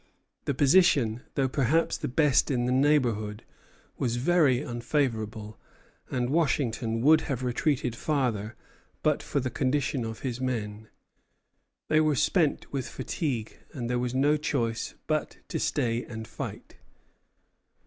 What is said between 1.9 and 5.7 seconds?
the best in the neighborhood, was very unfavorable,